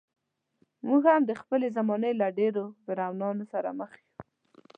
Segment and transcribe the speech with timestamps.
[0.87, 4.07] موږ هم د خپلې زمانې له ډېرو فرعونانو سره مخ یو.